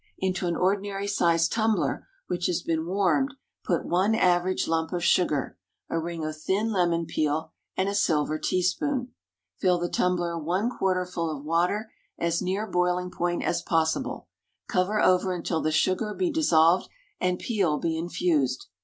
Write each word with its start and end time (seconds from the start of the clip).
Into 0.17 0.47
an 0.47 0.55
ordinary 0.55 1.07
sized 1.07 1.51
tumbler 1.51 2.07
which 2.25 2.47
has 2.47 2.63
been 2.63 2.87
warmed, 2.87 3.35
put 3.63 3.85
one 3.85 4.15
average 4.15 4.67
lump 4.67 4.91
of 4.91 5.03
sugar, 5.03 5.59
a 5.91 5.99
ring 5.99 6.25
of 6.25 6.41
thin 6.41 6.71
lemon 6.71 7.05
peel, 7.05 7.51
and 7.77 7.87
a 7.87 7.93
silver 7.93 8.39
teaspoon. 8.39 9.13
Fill 9.59 9.77
the 9.77 9.89
tumbler 9.89 10.39
one 10.39 10.71
quarter 10.71 11.05
full 11.05 11.29
of 11.29 11.45
water 11.45 11.91
as 12.17 12.41
near 12.41 12.65
boiling 12.65 13.11
point 13.11 13.43
as 13.43 13.61
possible. 13.61 14.27
Cover 14.67 14.99
over 14.99 15.35
until 15.35 15.61
the 15.61 15.71
sugar 15.71 16.15
be 16.15 16.31
dissolved 16.31 16.89
and 17.19 17.37
peel 17.37 17.77
be 17.77 17.95
infused. 17.95 18.69